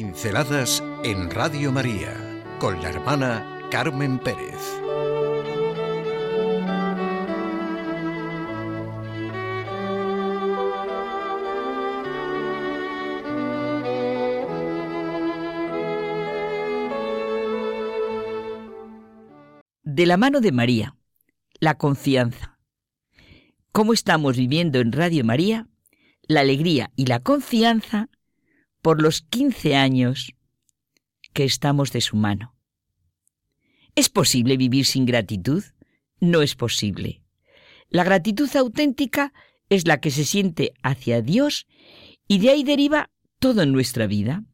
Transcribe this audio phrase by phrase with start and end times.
[0.00, 2.14] Pinceladas en Radio María
[2.60, 4.54] con la hermana Carmen Pérez.
[19.82, 20.94] De la mano de María,
[21.58, 22.60] la confianza.
[23.72, 25.66] ¿Cómo estamos viviendo en Radio María?
[26.28, 28.08] La alegría y la confianza
[28.82, 30.34] por los 15 años
[31.32, 32.54] que estamos de su mano.
[33.94, 35.64] ¿Es posible vivir sin gratitud?
[36.20, 37.22] No es posible.
[37.88, 39.32] La gratitud auténtica
[39.68, 41.66] es la que se siente hacia Dios
[42.26, 44.44] y de ahí deriva todo en nuestra vida.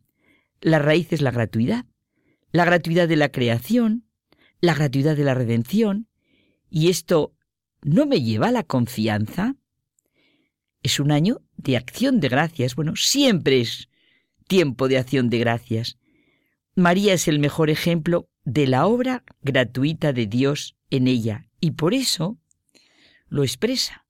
[0.61, 1.85] La raíz es la gratuidad,
[2.53, 4.07] la gratuidad de la creación,
[4.61, 6.09] la gratuidad de la redención,
[6.71, 7.35] y esto
[7.83, 9.57] no me lleva a la confianza.
[10.83, 12.75] Es un año de acción de gracias.
[12.75, 13.89] Bueno, siempre es
[14.47, 15.99] tiempo de acción de gracias.
[16.77, 21.95] María es el mejor ejemplo de la obra gratuita de Dios en ella y por
[21.95, 22.39] eso
[23.29, 24.07] lo expresa.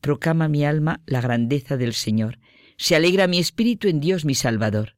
[0.00, 2.38] Proclama mi alma la grandeza del Señor.
[2.76, 4.96] Se alegra mi espíritu en Dios mi Salvador.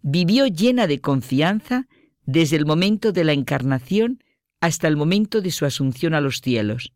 [0.00, 1.86] Vivió llena de confianza
[2.24, 4.22] desde el momento de la encarnación
[4.60, 6.92] hasta el momento de su asunción a los cielos.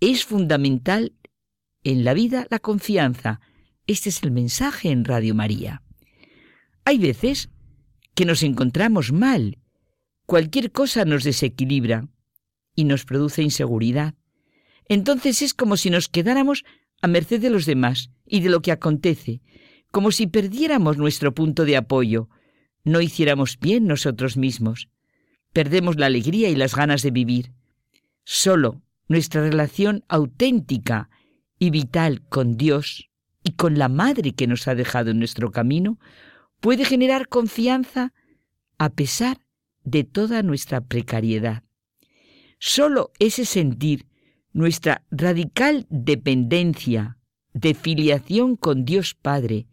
[0.00, 1.14] Es fundamental
[1.84, 3.40] en la vida la confianza.
[3.86, 5.82] Este es el mensaje en Radio María.
[6.84, 7.50] Hay veces
[8.14, 9.58] que nos encontramos mal.
[10.26, 12.08] Cualquier cosa nos desequilibra
[12.74, 14.14] y nos produce inseguridad.
[14.88, 16.64] Entonces es como si nos quedáramos
[17.00, 19.40] a merced de los demás y de lo que acontece,
[19.90, 22.28] como si perdiéramos nuestro punto de apoyo,
[22.84, 24.88] no hiciéramos bien nosotros mismos.
[25.52, 27.52] Perdemos la alegría y las ganas de vivir.
[28.24, 31.10] Solo nuestra relación auténtica
[31.58, 33.10] y vital con Dios
[33.44, 35.98] y con la Madre que nos ha dejado en nuestro camino
[36.62, 38.14] puede generar confianza
[38.78, 39.38] a pesar
[39.82, 41.64] de toda nuestra precariedad.
[42.60, 44.06] Solo ese sentir
[44.52, 47.18] nuestra radical dependencia
[47.52, 49.66] de filiación con Dios Padre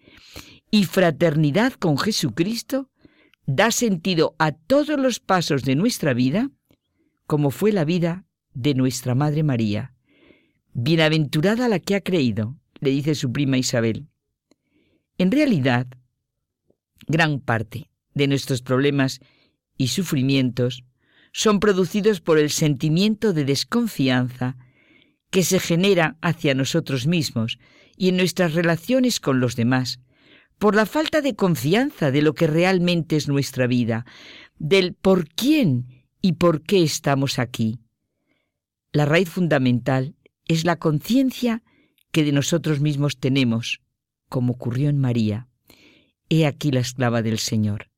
[0.72, 2.90] y fraternidad con Jesucristo
[3.46, 6.50] da sentido a todos los pasos de nuestra vida,
[7.28, 8.26] como fue la vida
[8.56, 9.94] de nuestra Madre María.
[10.74, 14.08] Bienaventurada la que ha creído, le dice su prima Isabel.
[15.20, 15.88] En realidad,
[17.08, 19.20] gran parte de nuestros problemas
[19.78, 20.84] y sufrimientos
[21.32, 24.58] son producidos por el sentimiento de desconfianza
[25.30, 27.60] que se genera hacia nosotros mismos
[27.96, 30.00] y en nuestras relaciones con los demás,
[30.58, 34.06] por la falta de confianza de lo que realmente es nuestra vida,
[34.58, 37.80] del por quién y por qué estamos aquí.
[38.92, 40.16] La raíz fundamental
[40.46, 41.64] es la conciencia
[42.12, 43.82] que de nosotros mismos tenemos,
[44.30, 45.49] como ocurrió en María.
[46.30, 47.90] He aquí la esclava del Señor.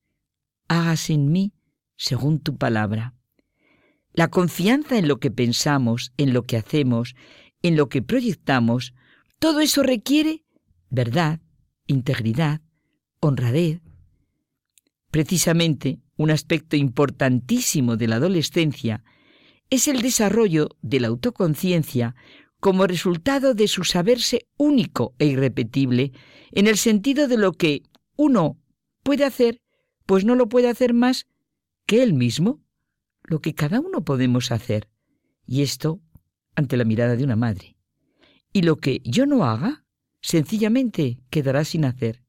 [0.68, 1.52] Hágase en mí
[1.96, 3.14] según tu palabra.
[4.12, 7.14] La confianza en lo que pensamos, en lo que hacemos,
[7.62, 8.94] en lo que proyectamos,
[9.38, 10.44] todo eso requiere
[10.90, 11.40] verdad,
[11.86, 12.60] integridad,
[13.20, 13.80] honradez.
[15.10, 19.02] Precisamente un aspecto importantísimo de la adolescencia
[19.70, 22.14] es el desarrollo de la autoconciencia
[22.60, 26.12] como resultado de su saberse único e irrepetible,
[26.52, 27.82] en el sentido de lo que
[28.22, 28.56] uno
[29.02, 29.60] puede hacer,
[30.06, 31.26] pues no lo puede hacer más
[31.86, 32.62] que él mismo,
[33.24, 34.88] lo que cada uno podemos hacer.
[35.44, 36.00] Y esto
[36.54, 37.76] ante la mirada de una madre.
[38.52, 39.84] Y lo que yo no haga,
[40.20, 42.22] sencillamente quedará sin hacer.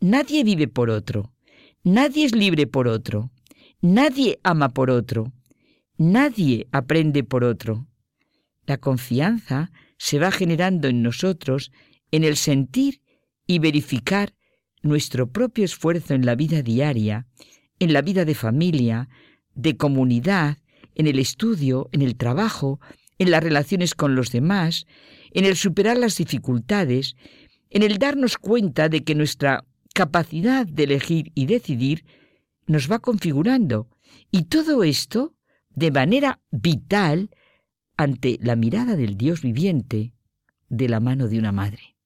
[0.00, 1.34] Nadie vive por otro,
[1.84, 3.30] nadie es libre por otro,
[3.82, 5.32] nadie ama por otro,
[5.98, 7.86] nadie aprende por otro.
[8.64, 11.72] La confianza se va generando en nosotros
[12.10, 13.02] en el sentir
[13.46, 14.34] y verificar
[14.82, 17.26] nuestro propio esfuerzo en la vida diaria,
[17.78, 19.08] en la vida de familia,
[19.54, 20.58] de comunidad,
[20.94, 22.80] en el estudio, en el trabajo,
[23.18, 24.86] en las relaciones con los demás,
[25.32, 27.16] en el superar las dificultades,
[27.70, 29.64] en el darnos cuenta de que nuestra
[29.94, 32.04] capacidad de elegir y decidir
[32.66, 33.88] nos va configurando.
[34.30, 35.34] Y todo esto
[35.70, 37.30] de manera vital
[37.96, 40.14] ante la mirada del Dios viviente
[40.68, 41.96] de la mano de una madre.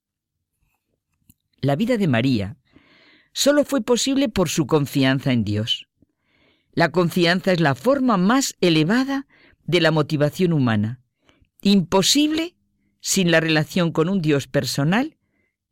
[1.60, 2.56] La vida de María
[3.34, 5.88] solo fue posible por su confianza en Dios.
[6.72, 9.26] La confianza es la forma más elevada
[9.64, 11.02] de la motivación humana,
[11.60, 12.56] imposible
[13.00, 15.19] sin la relación con un Dios personal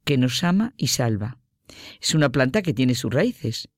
[0.05, 1.39] que nos ama y salva.
[2.01, 3.69] Es una planta que tiene sus raíces.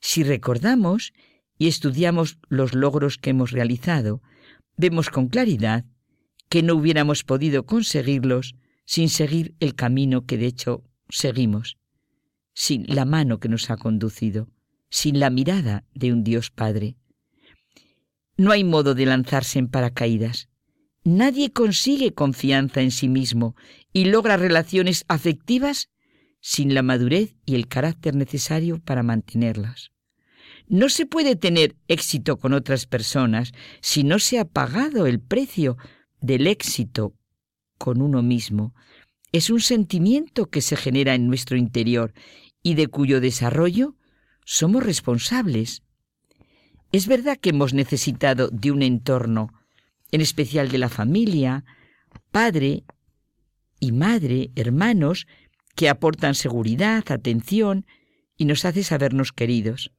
[0.00, 1.12] Si recordamos
[1.56, 4.22] y estudiamos los logros que hemos realizado,
[4.76, 5.84] vemos con claridad
[6.48, 11.79] que no hubiéramos podido conseguirlos sin seguir el camino que de hecho seguimos
[12.62, 14.46] sin la mano que nos ha conducido.
[14.90, 16.96] sin la mirada de un Dios Padre.
[18.36, 20.48] No hay modo de lanzarse en paracaídas.
[21.02, 23.54] Nadie consigue confianza en sí mismo
[23.94, 25.88] y logra relaciones afectivas
[26.40, 29.92] sin la madurez y el carácter necesario para mantenerlas.
[30.66, 35.78] No se puede tener éxito con otras personas si no se ha pagado el precio
[36.20, 37.14] del éxito
[37.78, 38.74] con uno mismo.
[39.32, 42.12] Es un sentimiento que se genera en nuestro interior
[42.62, 43.96] y de cuyo desarrollo
[44.44, 45.82] somos responsables.
[46.92, 49.52] Es verdad que hemos necesitado de un entorno,
[50.10, 51.64] en especial de la familia,
[52.30, 52.84] padre
[53.78, 55.26] y madre, hermanos,
[55.76, 57.86] que aportan seguridad, atención
[58.36, 59.92] y nos hace sabernos queridos.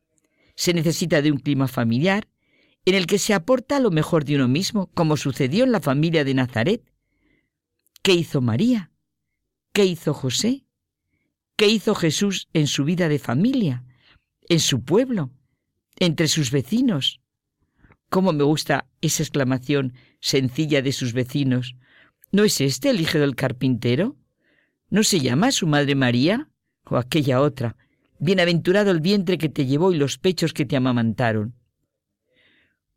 [0.56, 2.28] Se necesita de un clima familiar
[2.86, 6.24] en el que se aporta lo mejor de uno mismo, como sucedió en la familia
[6.24, 6.84] de Nazaret.
[8.02, 8.92] ¿Qué hizo María?
[9.72, 10.66] ¿Qué hizo José?
[11.62, 13.84] ¿Qué hizo Jesús en su vida de familia,
[14.50, 15.30] en su pueblo,
[16.00, 17.22] entre sus vecinos?
[18.10, 21.76] ¿Cómo me gusta esa exclamación sencilla de sus vecinos?
[22.32, 24.18] ¿No es este el hijo del carpintero?
[24.90, 26.50] ¿No se llama su madre María?
[26.84, 27.78] O aquella otra.
[28.18, 31.54] Bienaventurado el vientre que te llevó y los pechos que te amamantaron.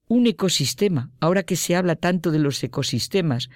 [0.08, 3.50] Un ecosistema, ahora que se habla tanto de los ecosistemas,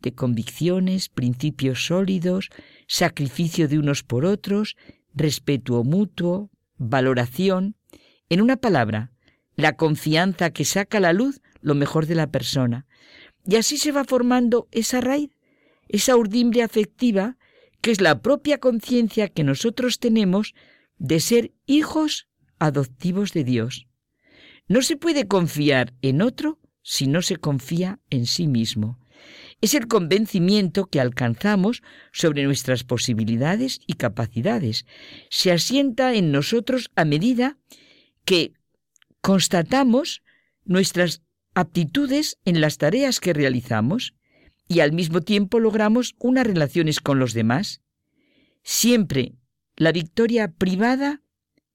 [0.00, 2.50] de convicciones, principios sólidos,
[2.86, 4.76] sacrificio de unos por otros,
[5.14, 7.76] respeto mutuo, valoración.
[8.28, 9.12] En una palabra,
[9.56, 12.86] la confianza que saca a la luz lo mejor de la persona.
[13.44, 15.30] Y así se va formando esa raíz,
[15.88, 17.36] esa urdimbre afectiva
[17.80, 20.54] que es la propia conciencia que nosotros tenemos
[20.98, 22.28] de ser hijos
[22.58, 23.86] adoptivos de Dios.
[24.68, 28.98] No se puede confiar en otro si no se confía en sí mismo.
[29.60, 31.82] Es el convencimiento que alcanzamos
[32.12, 34.86] sobre nuestras posibilidades y capacidades.
[35.30, 37.58] Se asienta en nosotros a medida
[38.24, 38.52] que
[39.20, 40.22] constatamos
[40.64, 41.22] nuestras
[41.54, 44.14] aptitudes en las tareas que realizamos
[44.68, 47.80] y al mismo tiempo logramos unas relaciones con los demás.
[48.62, 49.32] Siempre
[49.76, 51.22] la victoria privada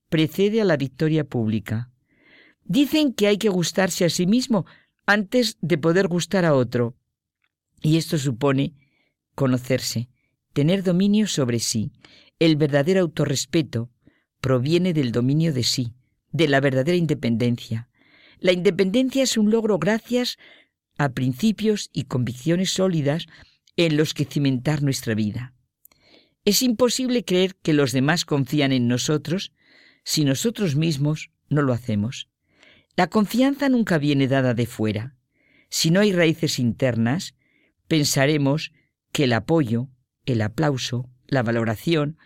[0.09, 1.91] precede a la victoria pública.
[2.63, 4.65] Dicen que hay que gustarse a sí mismo
[5.05, 6.95] antes de poder gustar a otro.
[7.83, 8.73] Y esto supone
[9.35, 10.09] conocerse,
[10.53, 11.91] tener dominio sobre sí.
[12.39, 13.91] El verdadero autorrespeto
[14.41, 15.93] proviene del dominio de sí,
[16.31, 17.89] de la verdadera independencia.
[18.39, 20.37] La independencia es un logro gracias
[20.97, 23.27] a principios y convicciones sólidas
[23.75, 25.53] en los que cimentar nuestra vida.
[26.45, 29.51] Es imposible creer que los demás confían en nosotros
[30.05, 32.29] si nosotros mismos no lo hacemos.
[32.95, 35.15] La confianza nunca viene dada de fuera.
[35.69, 37.35] Si no hay raíces internas,
[37.87, 38.71] pensaremos
[39.11, 39.89] que el apoyo,
[40.25, 42.17] el aplauso, la valoración,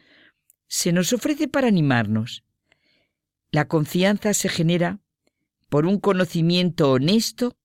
[0.68, 2.44] se nos ofrece para animarnos.
[3.51, 5.00] La confianza se genera
[5.69, 7.57] por un conocimiento honesto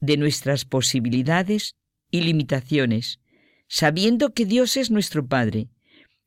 [0.00, 1.76] de nuestras posibilidades
[2.10, 3.20] y limitaciones,
[3.68, 5.68] sabiendo que Dios es nuestro Padre,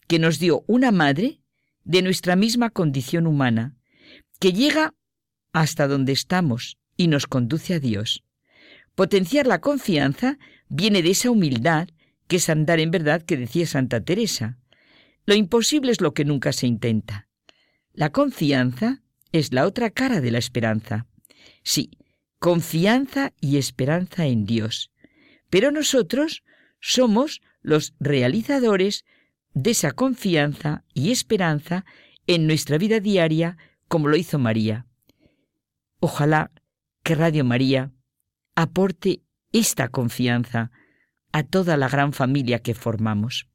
[0.08, 1.42] que nos dio una madre
[1.84, 3.78] de nuestra misma condición humana,
[4.40, 4.94] que llega
[5.54, 8.24] hasta donde estamos y nos conduce a Dios.
[9.00, 10.38] Potenciar la confianza
[10.68, 11.88] viene de esa humildad
[12.28, 14.58] que es andar en verdad que decía Santa Teresa.
[15.26, 17.30] Lo imposible es lo que nunca se intenta.
[17.94, 21.08] La confianza es la otra cara de la esperanza.
[21.64, 21.92] Sí,
[22.40, 24.92] confianza y esperanza en Dios.
[25.50, 26.44] Pero nosotros
[26.82, 29.06] somos los realizadores
[29.54, 31.86] de esa confianza y esperanza
[32.28, 33.56] en nuestra vida diaria
[33.88, 34.88] como lo hizo María.
[36.02, 36.52] Ojalá
[37.02, 37.94] que Radio María
[38.62, 40.72] aporte esta confianza
[41.32, 43.48] a toda la gran familia que formamos.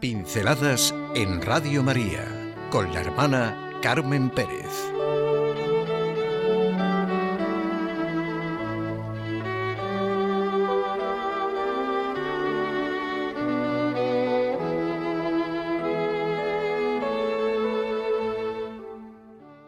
[0.00, 2.24] Pinceladas en Radio María
[2.70, 4.95] con la hermana Carmen Pérez.